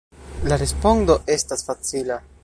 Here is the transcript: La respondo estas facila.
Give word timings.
La 0.51 0.57
respondo 0.61 1.17
estas 1.37 1.65
facila. 1.69 2.19